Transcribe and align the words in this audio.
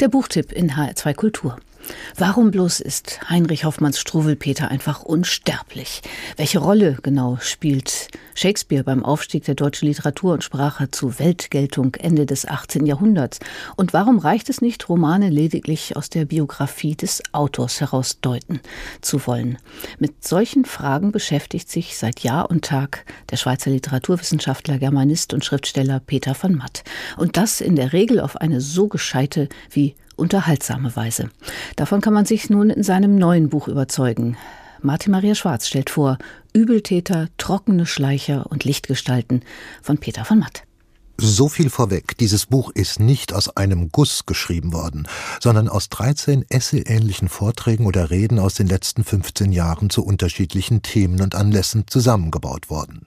Der 0.00 0.08
Buchtipp 0.08 0.50
in 0.50 0.72
HR2 0.72 1.14
Kultur. 1.14 1.56
Warum 2.16 2.50
bloß 2.50 2.80
ist 2.80 3.28
Heinrich 3.28 3.64
Hoffmanns 3.64 3.98
Struwelpeter 3.98 4.68
einfach 4.68 5.02
unsterblich? 5.02 6.02
Welche 6.36 6.58
Rolle 6.58 6.98
genau 7.02 7.38
spielt 7.40 8.08
Shakespeare 8.34 8.84
beim 8.84 9.04
Aufstieg 9.04 9.44
der 9.44 9.54
deutschen 9.54 9.88
Literatur 9.88 10.32
und 10.32 10.44
Sprache 10.44 10.90
zu 10.90 11.18
Weltgeltung 11.18 11.94
Ende 11.94 12.26
des 12.26 12.46
18. 12.46 12.86
Jahrhunderts? 12.86 13.40
Und 13.76 13.92
warum 13.92 14.18
reicht 14.18 14.48
es 14.48 14.60
nicht, 14.60 14.88
Romane 14.88 15.28
lediglich 15.28 15.96
aus 15.96 16.08
der 16.08 16.24
Biografie 16.24 16.94
des 16.94 17.22
Autors 17.32 17.80
herausdeuten 17.80 18.60
zu 19.00 19.26
wollen? 19.26 19.58
Mit 19.98 20.24
solchen 20.24 20.64
Fragen 20.64 21.12
beschäftigt 21.12 21.68
sich 21.68 21.98
seit 21.98 22.20
Jahr 22.20 22.50
und 22.50 22.64
Tag 22.64 23.04
der 23.30 23.36
Schweizer 23.36 23.70
Literaturwissenschaftler, 23.70 24.78
Germanist 24.78 25.34
und 25.34 25.44
Schriftsteller 25.44 26.00
Peter 26.00 26.34
von 26.34 26.54
Matt. 26.54 26.84
Und 27.16 27.36
das 27.36 27.60
in 27.60 27.76
der 27.76 27.92
Regel 27.92 28.20
auf 28.20 28.36
eine 28.36 28.60
so 28.60 28.88
gescheite 28.88 29.48
wie 29.70 29.94
unterhaltsame 30.16 30.94
Weise. 30.96 31.30
Davon 31.76 32.00
kann 32.00 32.14
man 32.14 32.26
sich 32.26 32.50
nun 32.50 32.70
in 32.70 32.82
seinem 32.82 33.16
neuen 33.16 33.48
Buch 33.48 33.68
überzeugen. 33.68 34.36
Martin 34.82 35.12
Maria 35.12 35.34
Schwarz 35.34 35.66
stellt 35.66 35.90
vor 35.90 36.18
Übeltäter, 36.52 37.28
trockene 37.38 37.86
Schleicher 37.86 38.46
und 38.50 38.64
Lichtgestalten 38.64 39.42
von 39.82 39.98
Peter 39.98 40.24
von 40.24 40.38
Matt. 40.38 40.62
So 41.16 41.48
viel 41.48 41.70
vorweg, 41.70 42.18
dieses 42.18 42.46
Buch 42.46 42.70
ist 42.74 42.98
nicht 42.98 43.32
aus 43.32 43.56
einem 43.56 43.90
Guss 43.90 44.26
geschrieben 44.26 44.72
worden, 44.72 45.06
sondern 45.40 45.68
aus 45.68 45.88
13 45.88 46.44
Essay-ähnlichen 46.48 47.28
Vorträgen 47.28 47.86
oder 47.86 48.10
Reden 48.10 48.40
aus 48.40 48.54
den 48.54 48.66
letzten 48.66 49.04
15 49.04 49.52
Jahren 49.52 49.90
zu 49.90 50.04
unterschiedlichen 50.04 50.82
Themen 50.82 51.20
und 51.20 51.36
Anlässen 51.36 51.84
zusammengebaut 51.86 52.68
worden. 52.68 53.06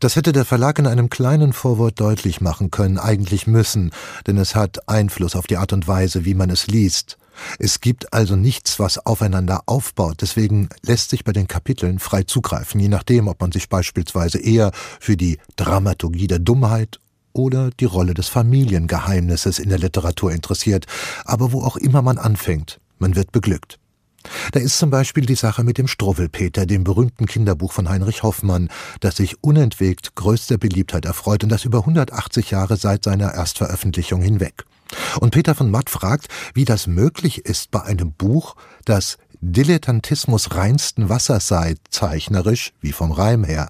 Das 0.00 0.16
hätte 0.16 0.32
der 0.32 0.44
Verlag 0.44 0.78
in 0.78 0.86
einem 0.86 1.10
kleinen 1.10 1.52
Vorwort 1.52 2.00
deutlich 2.00 2.40
machen 2.40 2.70
können, 2.70 2.98
eigentlich 2.98 3.46
müssen, 3.46 3.90
denn 4.26 4.38
es 4.38 4.54
hat 4.54 4.88
Einfluss 4.88 5.36
auf 5.36 5.46
die 5.46 5.56
Art 5.56 5.72
und 5.72 5.88
Weise, 5.88 6.24
wie 6.24 6.34
man 6.34 6.50
es 6.50 6.66
liest. 6.66 7.18
Es 7.58 7.80
gibt 7.80 8.12
also 8.12 8.36
nichts, 8.36 8.78
was 8.78 9.04
aufeinander 9.04 9.62
aufbaut, 9.66 10.16
deswegen 10.20 10.68
lässt 10.82 11.10
sich 11.10 11.24
bei 11.24 11.32
den 11.32 11.48
Kapiteln 11.48 11.98
frei 11.98 12.22
zugreifen, 12.22 12.80
je 12.80 12.88
nachdem, 12.88 13.28
ob 13.28 13.40
man 13.40 13.52
sich 13.52 13.68
beispielsweise 13.68 14.38
eher 14.38 14.72
für 15.00 15.16
die 15.16 15.38
Dramaturgie 15.56 16.26
der 16.26 16.38
Dummheit 16.38 16.98
oder 17.32 17.70
die 17.78 17.84
Rolle 17.84 18.14
des 18.14 18.28
Familiengeheimnisses 18.28 19.58
in 19.58 19.68
der 19.68 19.78
Literatur 19.78 20.32
interessiert, 20.32 20.86
aber 21.24 21.52
wo 21.52 21.62
auch 21.62 21.76
immer 21.76 22.02
man 22.02 22.18
anfängt, 22.18 22.80
man 22.98 23.14
wird 23.14 23.32
beglückt. 23.32 23.78
Da 24.52 24.60
ist 24.60 24.78
zum 24.78 24.90
Beispiel 24.90 25.26
die 25.26 25.34
Sache 25.34 25.64
mit 25.64 25.78
dem 25.78 25.88
Struwwelpeter, 25.88 26.66
dem 26.66 26.84
berühmten 26.84 27.26
Kinderbuch 27.26 27.72
von 27.72 27.88
Heinrich 27.88 28.22
Hoffmann, 28.22 28.68
das 29.00 29.16
sich 29.16 29.42
unentwegt 29.42 30.14
größter 30.14 30.58
Beliebtheit 30.58 31.04
erfreut 31.04 31.44
und 31.44 31.50
das 31.50 31.64
über 31.64 31.78
180 31.78 32.50
Jahre 32.50 32.76
seit 32.76 33.04
seiner 33.04 33.34
Erstveröffentlichung 33.34 34.22
hinweg. 34.22 34.64
Und 35.20 35.30
Peter 35.30 35.54
von 35.54 35.70
Matt 35.70 35.90
fragt, 35.90 36.28
wie 36.54 36.64
das 36.64 36.86
möglich 36.86 37.44
ist 37.44 37.70
bei 37.70 37.82
einem 37.82 38.12
Buch, 38.12 38.54
das 38.84 39.18
Dilettantismus 39.40 40.54
reinsten 40.54 41.08
Wassers 41.08 41.48
sei, 41.48 41.74
zeichnerisch 41.90 42.72
wie 42.80 42.92
vom 42.92 43.12
Reim 43.12 43.44
her, 43.44 43.68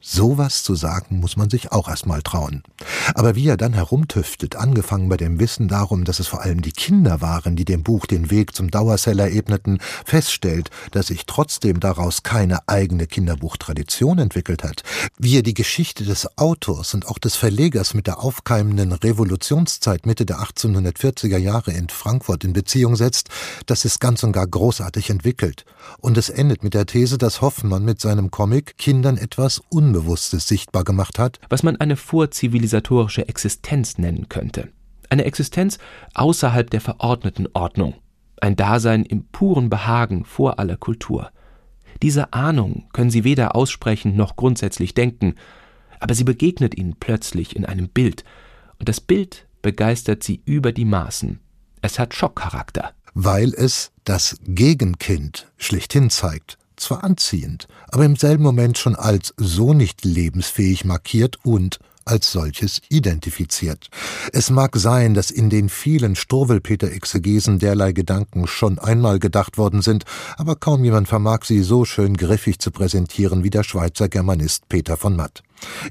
Sowas 0.00 0.62
zu 0.62 0.76
sagen 0.76 1.18
muss 1.18 1.36
man 1.36 1.50
sich 1.50 1.72
auch 1.72 1.88
erstmal 1.88 2.22
trauen. 2.22 2.62
Aber 3.14 3.34
wie 3.34 3.48
er 3.48 3.56
dann 3.56 3.72
herumtüftelt, 3.72 4.54
angefangen 4.54 5.08
bei 5.08 5.16
dem 5.16 5.40
Wissen 5.40 5.66
darum, 5.66 6.04
dass 6.04 6.20
es 6.20 6.28
vor 6.28 6.42
allem 6.42 6.62
die 6.62 6.70
Kinder 6.70 7.20
waren, 7.20 7.56
die 7.56 7.64
dem 7.64 7.82
Buch 7.82 8.06
den 8.06 8.30
Weg 8.30 8.54
zum 8.54 8.70
Dauerseller 8.70 9.28
ebneten, 9.32 9.78
feststellt, 10.04 10.70
dass 10.92 11.08
sich 11.08 11.26
trotzdem 11.26 11.80
daraus 11.80 12.22
keine 12.22 12.68
eigene 12.68 13.08
Kinderbuchtradition 13.08 14.20
entwickelt 14.20 14.62
hat, 14.62 14.84
wie 15.18 15.36
er 15.36 15.42
die 15.42 15.54
Geschichte 15.54 16.04
des 16.04 16.38
Autors 16.38 16.94
und 16.94 17.08
auch 17.08 17.18
des 17.18 17.34
Verlegers 17.34 17.92
mit 17.92 18.06
der 18.06 18.20
aufkeimenden 18.22 18.92
Revolutionszeit 18.92 20.06
Mitte 20.06 20.26
der 20.26 20.38
1840er 20.38 21.38
Jahre 21.38 21.72
in 21.72 21.88
Frankfurt 21.88 22.44
in 22.44 22.52
Beziehung 22.52 22.94
setzt, 22.94 23.30
das 23.66 23.84
ist 23.84 23.98
ganz 23.98 24.22
und 24.22 24.30
gar 24.30 24.46
großartig 24.46 25.10
entwickelt. 25.10 25.64
Und 25.98 26.16
es 26.16 26.28
endet 26.28 26.62
mit 26.62 26.74
der 26.74 26.86
These, 26.86 27.18
dass 27.18 27.40
Hoffmann 27.40 27.84
mit 27.84 28.00
seinem 28.00 28.30
Comic 28.30 28.78
Kindern 28.78 29.16
etwas 29.16 29.60
un 29.72 29.87
Unbewusstes 29.88 30.46
sichtbar 30.46 30.84
gemacht 30.84 31.18
hat, 31.18 31.40
was 31.48 31.62
man 31.62 31.76
eine 31.76 31.96
vorzivilisatorische 31.96 33.26
Existenz 33.26 33.96
nennen 33.96 34.28
könnte. 34.28 34.68
Eine 35.08 35.24
Existenz 35.24 35.78
außerhalb 36.12 36.68
der 36.68 36.82
verordneten 36.82 37.48
Ordnung. 37.54 37.94
Ein 38.38 38.54
Dasein 38.54 39.06
im 39.06 39.24
puren 39.28 39.70
Behagen 39.70 40.26
vor 40.26 40.58
aller 40.58 40.76
Kultur. 40.76 41.30
Diese 42.02 42.34
Ahnung 42.34 42.84
können 42.92 43.08
sie 43.08 43.24
weder 43.24 43.56
aussprechen 43.56 44.14
noch 44.14 44.36
grundsätzlich 44.36 44.92
denken, 44.92 45.36
aber 46.00 46.14
sie 46.14 46.24
begegnet 46.24 46.76
ihnen 46.76 46.96
plötzlich 47.00 47.56
in 47.56 47.64
einem 47.64 47.88
Bild, 47.88 48.24
und 48.78 48.90
das 48.90 49.00
Bild 49.00 49.46
begeistert 49.62 50.22
sie 50.22 50.42
über 50.44 50.72
die 50.72 50.84
Maßen. 50.84 51.40
Es 51.80 51.98
hat 51.98 52.12
Schockcharakter. 52.12 52.92
Weil 53.14 53.54
es 53.54 53.90
das 54.04 54.38
Gegenkind 54.44 55.50
schlichthin 55.56 56.10
zeigt 56.10 56.58
zwar 56.80 57.04
anziehend, 57.04 57.68
aber 57.88 58.04
im 58.04 58.16
selben 58.16 58.42
Moment 58.42 58.78
schon 58.78 58.96
als 58.96 59.34
so 59.36 59.74
nicht 59.74 60.04
lebensfähig 60.04 60.84
markiert 60.84 61.38
und 61.44 61.78
als 62.08 62.32
solches 62.32 62.80
identifiziert. 62.88 63.88
Es 64.32 64.50
mag 64.50 64.76
sein, 64.76 65.14
dass 65.14 65.30
in 65.30 65.50
den 65.50 65.68
vielen 65.68 66.16
Struwwelpeter-Exegesen 66.16 67.58
derlei 67.58 67.92
Gedanken 67.92 68.46
schon 68.46 68.78
einmal 68.78 69.18
gedacht 69.18 69.58
worden 69.58 69.82
sind, 69.82 70.04
aber 70.36 70.56
kaum 70.56 70.84
jemand 70.84 71.08
vermag 71.08 71.44
sie 71.44 71.62
so 71.62 71.84
schön 71.84 72.16
griffig 72.16 72.58
zu 72.58 72.70
präsentieren 72.70 73.44
wie 73.44 73.50
der 73.50 73.62
Schweizer 73.62 74.08
Germanist 74.08 74.68
Peter 74.68 74.96
von 74.96 75.16
Matt. 75.16 75.42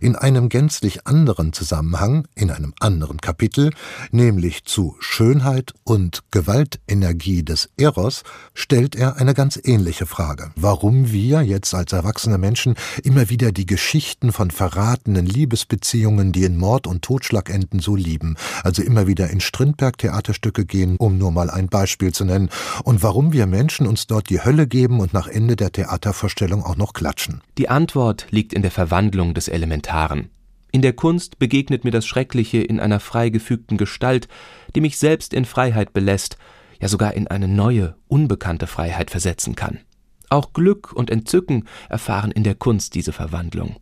In 0.02 0.16
einem 0.16 0.50
gänzlich 0.50 1.08
anderen 1.08 1.54
Zusammenhang, 1.54 2.28
in 2.36 2.52
einem 2.52 2.74
anderen 2.80 3.20
Kapitel, 3.20 3.72
nämlich 4.12 4.66
zu 4.66 4.96
Schönheit 5.00 5.74
und 5.84 6.24
Gewaltenergie 6.32 7.44
des 7.44 7.70
Eros, 7.78 8.24
stellt 8.54 8.96
er 8.96 9.18
eine 9.18 9.34
ganz 9.34 9.60
ähnliche 9.64 10.06
Frage. 10.06 10.52
Warum 10.56 11.12
wir 11.12 11.42
jetzt 11.42 11.74
als 11.74 11.94
erwachsene 11.94 12.38
Menschen 12.38 12.76
immer 13.04 13.30
wieder 13.30 13.52
die 13.52 13.66
Geschichten 13.66 14.32
von 14.32 14.52
verratenen 14.52 15.26
Liebesbeziehungen, 15.26 16.32
die 16.32 16.44
in 16.44 16.58
Mord 16.58 16.88
und 16.88 17.02
Totschlag 17.02 17.50
enden, 17.50 17.80
so 17.80 17.96
lieben, 17.96 18.36
also 18.64 18.82
immer 18.82 19.08
wieder 19.08 19.30
in 19.30 19.40
Strindberg 19.40 19.98
Theaterstücke 19.98 20.66
gehen, 20.66 20.98
um 20.98 21.18
nur 21.18 21.32
mal 21.32 21.50
ein 21.50 21.68
Beispiel 21.68 22.14
zu 22.14 22.26
nennen, 22.26 22.50
und 22.84 23.04
warum 23.04 23.34
wir 23.34 23.46
Menschen 23.46 23.88
uns 23.88 24.08
dort 24.08 24.30
die 24.30 24.44
Hölle 24.44 24.68
geben 24.68 25.00
und 25.00 25.14
nach 25.14 25.28
Ende 25.28 25.56
der 25.56 25.72
Theatervorstellung 25.72 26.64
auch 26.64 26.76
noch 26.76 26.94
klatschen. 26.94 27.42
Die 27.58 27.70
Antwort 27.70 28.28
liegt 28.30 28.54
in 28.54 28.62
der 28.62 28.72
Verwandlung 28.72 29.34
des 29.34 29.48
Elementaren. 29.57 30.29
In 30.72 30.84
der 30.84 30.94
Kunst 30.94 31.40
begegnet 31.40 31.84
mir 31.84 31.90
das 31.90 32.06
Schreckliche 32.06 32.59
in 32.59 32.79
einer 32.79 33.00
frei 33.00 33.29
gefügten 33.29 33.78
Gestalt, 33.78 34.28
die 34.75 34.81
mich 34.81 35.00
selbst 35.00 35.34
in 35.34 35.45
Freiheit 35.45 35.94
belässt, 35.94 36.38
ja 36.79 36.88
sogar 36.88 37.16
in 37.16 37.28
eine 37.28 37.47
neue, 37.47 37.95
unbekannte 38.07 38.68
Freiheit 38.68 39.09
versetzen 39.09 39.56
kann. 39.56 39.79
Auch 40.29 40.53
Glück 40.53 40.94
und 40.94 41.09
Entzücken 41.09 41.68
erfahren 41.90 42.29
in 42.31 42.44
der 42.44 42.53
Kunst 42.53 42.94
diese 42.94 43.13
Verwandlung. 43.13 43.78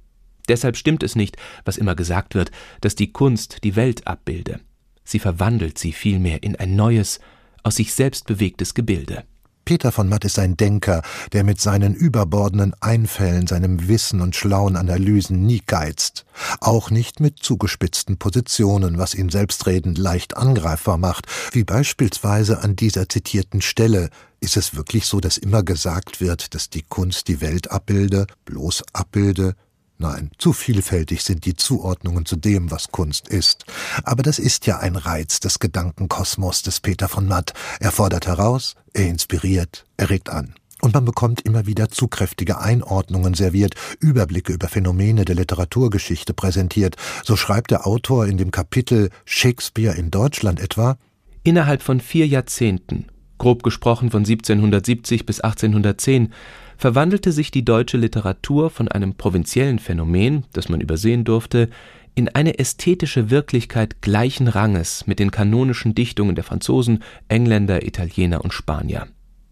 Deshalb 0.47 0.77
stimmt 0.77 1.03
es 1.03 1.17
nicht, 1.17 1.35
was 1.65 1.75
immer 1.75 1.95
gesagt 1.95 2.35
wird, 2.35 2.51
dass 2.79 2.95
die 2.95 3.11
Kunst 3.11 3.65
die 3.65 3.75
Welt 3.75 4.07
abbilde. 4.07 4.61
Sie 5.03 5.19
verwandelt 5.19 5.77
sie 5.77 5.91
vielmehr 5.91 6.41
in 6.43 6.55
ein 6.55 6.77
neues, 6.77 7.19
aus 7.63 7.75
sich 7.75 7.93
selbst 7.93 8.27
bewegtes 8.27 8.73
Gebilde. 8.73 9.25
Peter 9.65 9.91
von 9.91 10.07
Matt 10.07 10.23
ist 10.25 10.37
ein 10.37 10.55
Denker, 10.55 11.01
der 11.33 11.43
mit 11.43 11.59
seinen 11.59 11.95
überbordenden 11.95 12.75
Einfällen, 12.81 13.47
seinem 13.47 13.87
Wissen 13.87 14.21
und 14.21 14.35
schlauen 14.35 14.75
Analysen 14.75 15.43
nie 15.43 15.63
geizt. 15.65 16.25
Auch 16.61 16.91
nicht 16.91 17.19
mit 17.19 17.39
zugespitzten 17.39 18.17
Positionen, 18.17 18.99
was 18.99 19.15
ihn 19.15 19.29
selbstredend 19.29 19.97
leicht 19.97 20.37
angreifbar 20.37 20.99
macht, 20.99 21.25
wie 21.51 21.63
beispielsweise 21.63 22.61
an 22.61 22.75
dieser 22.75 23.09
zitierten 23.09 23.61
Stelle. 23.61 24.11
Ist 24.39 24.55
es 24.55 24.75
wirklich 24.75 25.07
so, 25.07 25.19
dass 25.19 25.37
immer 25.37 25.63
gesagt 25.63 26.21
wird, 26.21 26.53
dass 26.53 26.69
die 26.69 26.83
Kunst 26.83 27.27
die 27.27 27.41
Welt 27.41 27.71
abbilde, 27.71 28.27
bloß 28.45 28.83
abbilde, 28.93 29.55
Nein, 29.97 30.31
zu 30.38 30.51
vielfältig 30.51 31.23
sind 31.23 31.45
die 31.45 31.56
Zuordnungen 31.56 32.25
zu 32.25 32.35
dem, 32.35 32.69
was 32.69 32.91
Kunst 32.91 33.29
ist. 33.29 33.66
Aber 34.03 34.23
das 34.23 34.39
ist 34.39 34.66
ja 34.66 34.79
ein 34.79 34.97
Reiz 34.97 35.39
des 35.39 35.59
Gedankenkosmos 35.59 36.63
des 36.63 36.81
Peter 36.81 37.07
von 37.07 37.28
Matt. 37.28 37.53
Er 37.79 37.91
fordert 37.91 38.28
heraus, 38.28 38.75
er 38.93 39.08
inspiriert, 39.08 39.85
er 39.96 40.09
regt 40.09 40.29
an. 40.29 40.55
Und 40.81 40.93
man 40.93 41.05
bekommt 41.05 41.41
immer 41.41 41.66
wieder 41.66 41.90
zu 41.90 42.09
kräftige 42.09 42.59
Einordnungen 42.59 43.34
serviert, 43.34 43.75
Überblicke 43.99 44.52
über 44.52 44.67
Phänomene 44.67 45.23
der 45.23 45.35
Literaturgeschichte 45.35 46.34
präsentiert. 46.34 46.97
So 47.23 47.37
schreibt 47.37 47.72
der 47.72 47.87
Autor 47.87 48.25
in 48.28 48.37
dem 48.37 48.52
Kapitel 48.52 49.09
Shakespeare 49.23 49.96
in 49.96 50.11
Deutschland 50.11 50.59
etwa 50.59 50.97
Innerhalb 51.43 51.81
von 51.81 52.02
vier 52.02 52.28
Jahrzehnten, 52.28 53.05
grob 53.37 53.64
gesprochen 53.64 54.11
von 54.11 54.25
1770 54.25 55.25
bis 55.25 55.40
1810, 55.40 56.34
verwandelte 56.77 57.31
sich 57.31 57.51
die 57.51 57.66
deutsche 57.66 57.97
Literatur 57.97 58.69
von 58.69 58.87
einem 58.87 59.16
provinziellen 59.16 59.79
Phänomen, 59.79 60.45
das 60.53 60.69
man 60.69 60.81
übersehen 60.81 61.23
durfte, 61.23 61.69
in 62.16 62.29
eine 62.29 62.59
ästhetische 62.59 63.29
Wirklichkeit 63.29 64.01
gleichen 64.01 64.47
Ranges 64.47 65.05
mit 65.05 65.19
den 65.19 65.31
kanonischen 65.31 65.95
Dichtungen 65.95 66.35
der 66.35 66.45
Franzosen, 66.45 67.03
Engländer, 67.27 67.85
Italiener 67.85 68.41
und 68.43 68.53
Spanier. 68.53 69.07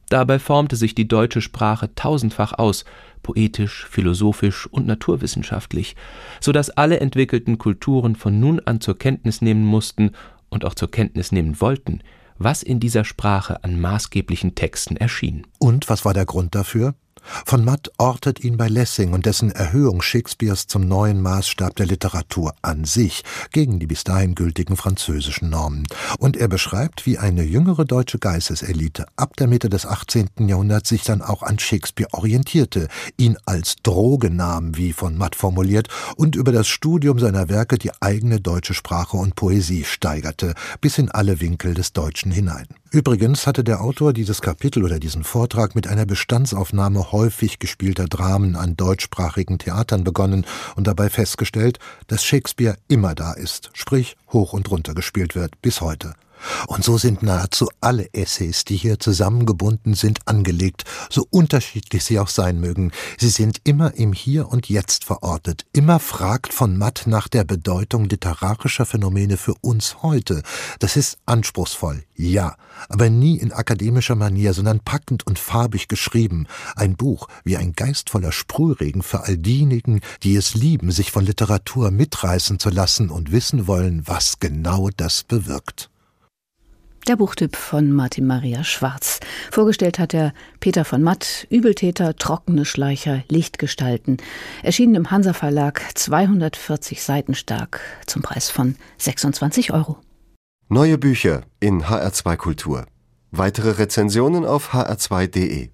Dabei 0.10 0.40
formte 0.40 0.76
sich 0.76 0.96
die 0.96 1.08
deutsche 1.08 1.42
Sprache 1.42 1.94
tausendfach 1.96 2.54
aus, 2.54 2.86
poetisch, 3.22 3.88
philosophisch 3.90 4.68
und 4.68 4.86
naturwissenschaftlich, 4.86 5.96
so 6.40 6.52
dass 6.52 6.70
alle 6.70 7.00
entwickelten 7.00 7.58
Kulturen 7.58 8.16
von 8.16 8.40
nun 8.40 8.60
an 8.60 8.80
zur 8.80 8.98
Kenntnis 8.98 9.42
nehmen 9.42 9.66
mussten 9.66 10.12
und 10.50 10.66
auch 10.66 10.76
zur 10.76 10.92
Kenntnis 10.92 11.32
nehmen 11.32 11.60
wollten, 11.60 12.02
was 12.38 12.64
in 12.64 12.80
dieser 12.80 13.06
Sprache 13.06 13.64
an 13.64 13.80
maßgeblichen 13.80 14.56
Texten 14.56 14.98
erschien. 14.98 15.48
Und 15.60 15.90
was 15.90 16.06
war 16.06 16.14
der 16.14 16.26
Grund 16.26 16.56
dafür? 16.56 16.96
Von 17.46 17.64
Matt 17.66 17.92
ortet 17.98 18.44
ihn 18.44 18.58
bei 18.58 18.68
Lessing 18.68 19.14
und 19.14 19.26
dessen 19.26 19.52
Erhöhung 19.52 20.02
Shakespeares 20.02 20.68
zum 20.68 20.88
neuen 20.88 21.22
Maßstab 21.22 21.76
der 21.76 21.86
Literatur 21.86 22.54
an 22.62 22.86
sich, 22.86 23.24
gegen 23.52 23.80
die 23.80 23.88
bis 23.88 24.04
dahin 24.04 24.36
gültigen 24.36 24.78
französischen 24.78 25.50
Normen. 25.50 25.88
Und 26.20 26.38
er 26.38 26.48
beschreibt, 26.48 27.06
wie 27.06 27.18
eine 27.18 27.44
jüngere 27.44 27.86
deutsche 27.86 28.20
Geisteselite 28.20 29.06
ab 29.16 29.36
der 29.38 29.48
Mitte 29.48 29.70
des 29.70 29.86
18. 29.86 30.30
Jahrhunderts 30.48 30.90
sich 30.90 31.04
dann 31.04 31.22
auch 31.22 31.44
an 31.44 31.60
Shakespeare 31.60 32.10
orientierte, 32.14 32.88
ihn 33.18 33.38
als 33.46 33.78
Droge 33.84 34.30
nahm, 34.30 34.76
wie 34.76 34.94
von 34.94 35.18
Matt 35.18 35.36
formuliert, 35.36 35.88
und 36.16 36.36
über 36.36 36.52
das 36.52 36.68
Studium 36.68 37.20
seiner 37.20 37.50
Werke 37.50 37.78
die 37.78 37.92
eigene 38.02 38.40
deutsche 38.42 38.74
Sprache 38.74 39.18
und 39.18 39.36
Poesie 39.36 39.84
steigerte, 39.84 40.54
bis 40.82 40.98
in 40.98 41.10
alle 41.10 41.40
Winkel 41.40 41.74
des 41.74 41.94
Deutschen 41.94 42.32
hinein. 42.32 42.68
Übrigens 42.94 43.48
hatte 43.48 43.64
der 43.64 43.82
Autor 43.82 44.14
dieses 44.14 44.40
Kapitel 44.40 44.84
oder 44.84 45.00
diesen 45.00 45.24
Vortrag 45.24 45.74
mit 45.74 45.88
einer 45.88 46.06
Bestandsaufnahme 46.06 47.12
häufig 47.14 47.60
gespielter 47.60 48.08
Dramen 48.08 48.58
an 48.58 48.76
deutschsprachigen 48.76 49.58
Theatern 49.58 50.04
begonnen 50.04 50.46
und 50.76 50.88
dabei 50.88 51.10
festgestellt, 51.10 51.80
dass 52.08 52.26
Shakespeare 52.26 52.76
immer 52.90 53.16
da 53.16 53.32
ist, 53.32 53.70
sprich 53.72 54.18
hoch 54.34 54.52
und 54.52 54.70
runter 54.70 54.94
gespielt 54.94 55.36
wird, 55.36 55.62
bis 55.62 55.80
heute. 55.80 56.16
Und 56.68 56.84
so 56.84 56.98
sind 56.98 57.24
nahezu 57.24 57.70
alle 57.82 58.14
Essays, 58.14 58.66
die 58.66 58.76
hier 58.76 59.00
zusammengebunden 59.00 59.94
sind, 59.94 60.20
angelegt, 60.28 60.84
so 61.10 61.28
unterschiedlich 61.30 62.04
sie 62.04 62.20
auch 62.20 62.28
sein 62.28 62.60
mögen. 62.60 62.92
Sie 63.18 63.30
sind 63.30 63.62
immer 63.64 63.94
im 63.96 64.14
Hier 64.14 64.50
und 64.50 64.70
Jetzt 64.70 65.04
verortet, 65.04 65.66
immer 65.74 66.00
fragt 66.00 66.54
von 66.54 66.78
Matt 66.78 67.04
nach 67.06 67.28
der 67.28 67.44
Bedeutung 67.44 68.06
literarischer 68.06 68.86
Phänomene 68.86 69.38
für 69.38 69.56
uns 69.62 70.04
heute. 70.04 70.44
Das 70.80 70.98
ist 70.98 71.18
anspruchsvoll, 71.26 72.04
ja, 72.16 72.56
aber 72.90 73.10
nie 73.10 73.38
in 73.38 73.52
akademischer 73.52 74.16
Manier, 74.16 74.54
sondern 74.54 74.80
packend 74.80 75.26
und 75.26 75.40
farbig 75.40 75.88
geschrieben. 75.88 76.48
Ein 76.76 76.96
Buch 76.96 77.28
wie 77.44 77.58
ein 77.58 77.74
geistvoller 77.74 78.32
Sprühregen 78.32 79.04
für 79.04 79.22
all 79.22 79.38
diejenigen, 79.38 80.02
die 80.24 80.36
es 80.36 80.56
lieben, 80.56 80.92
sich 80.92 81.12
von 81.12 81.26
Literatur 81.26 81.92
mitreißen 81.92 82.60
zu 82.60 82.70
lassen 82.70 83.10
und 83.10 83.32
wissen 83.32 83.68
wollen, 83.68 84.04
was 84.06 84.40
genau 84.40 84.90
das 84.96 85.24
bewirkt. 85.24 85.90
Der 87.08 87.18
Buchtipp 87.18 87.58
von 87.58 87.92
Martin 87.92 88.26
Maria 88.26 88.64
Schwarz. 88.64 89.20
Vorgestellt 89.52 90.00
hat 90.00 90.14
er 90.14 90.34
Peter 90.62 90.86
von 90.86 91.04
Matt, 91.04 91.46
Übeltäter, 91.50 92.16
trockene 92.16 92.64
Schleicher, 92.64 93.24
Lichtgestalten. 93.28 94.18
Erschienen 94.62 94.96
im 94.96 95.12
Hansa 95.12 95.34
Verlag, 95.34 95.82
240 95.96 97.04
Seiten 97.04 97.36
stark, 97.36 97.82
zum 98.06 98.22
Preis 98.22 98.50
von 98.50 98.76
26 99.00 99.74
Euro. 99.74 99.98
Neue 100.70 100.98
Bücher 100.98 101.42
in 101.60 101.84
HR2 101.84 102.38
Kultur. 102.38 102.86
Weitere 103.32 103.72
Rezensionen 103.72 104.46
auf 104.46 104.74
hr2.de. 104.74 105.72